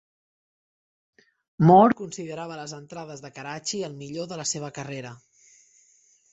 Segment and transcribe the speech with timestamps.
[1.65, 5.17] More considerava les entrades de Karachi el millor de la seva carrera.